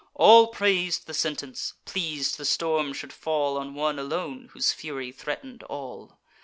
[0.15, 5.61] All prais'd the sentence, pleas'd the storm should fall On one alone, whose fury threaten'd
[5.65, 6.17] all.